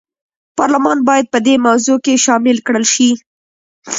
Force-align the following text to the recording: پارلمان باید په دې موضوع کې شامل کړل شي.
پارلمان 0.57 0.97
باید 1.09 1.25
په 1.33 1.39
دې 1.47 1.55
موضوع 1.67 1.97
کې 2.05 2.21
شامل 2.25 2.57
کړل 2.67 2.85
شي. 2.93 3.09